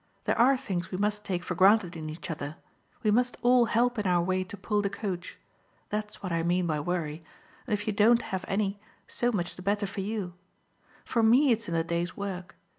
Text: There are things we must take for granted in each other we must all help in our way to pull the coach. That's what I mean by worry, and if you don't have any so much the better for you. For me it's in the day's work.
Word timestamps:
There 0.23 0.35
are 0.39 0.57
things 0.57 0.89
we 0.89 0.97
must 0.97 1.23
take 1.23 1.43
for 1.43 1.53
granted 1.53 1.95
in 1.95 2.09
each 2.09 2.31
other 2.31 2.55
we 3.03 3.11
must 3.11 3.37
all 3.43 3.65
help 3.65 3.99
in 3.99 4.07
our 4.07 4.23
way 4.23 4.43
to 4.43 4.57
pull 4.57 4.81
the 4.81 4.89
coach. 4.89 5.37
That's 5.89 6.23
what 6.23 6.31
I 6.31 6.41
mean 6.41 6.65
by 6.65 6.79
worry, 6.79 7.23
and 7.67 7.73
if 7.75 7.85
you 7.85 7.93
don't 7.93 8.23
have 8.33 8.43
any 8.47 8.79
so 9.07 9.31
much 9.31 9.55
the 9.55 9.61
better 9.61 9.85
for 9.85 10.01
you. 10.01 10.33
For 11.05 11.21
me 11.21 11.51
it's 11.51 11.67
in 11.67 11.75
the 11.75 11.83
day's 11.83 12.17
work. 12.17 12.55